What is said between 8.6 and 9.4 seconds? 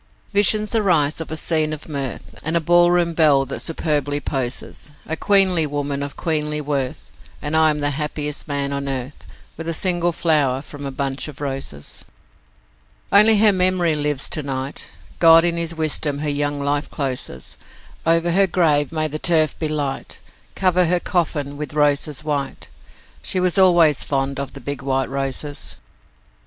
on earth